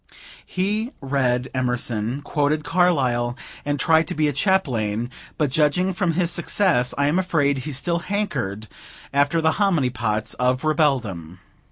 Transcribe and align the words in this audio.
He 0.47 0.93
read 0.99 1.51
Emerson, 1.53 2.23
quoted 2.23 2.63
Carlyle, 2.63 3.37
and 3.63 3.79
tried 3.79 4.07
to 4.07 4.15
be 4.15 4.27
a 4.27 4.33
Chaplain; 4.33 5.11
but 5.37 5.51
judging 5.51 5.93
from 5.93 6.13
his 6.13 6.31
success, 6.31 6.91
I 6.97 7.05
am 7.07 7.19
afraid 7.19 7.59
he 7.59 7.71
still 7.71 7.99
hankered 7.99 8.67
after 9.13 9.41
the 9.41 9.51
hominy 9.61 9.91
pots 9.91 10.33
of 10.33 10.63
Rebeldom. 10.63 11.37